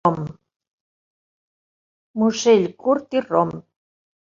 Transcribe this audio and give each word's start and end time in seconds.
Musell 2.23 2.67
curt 2.87 3.17
i 3.21 3.25
rom. 3.29 3.57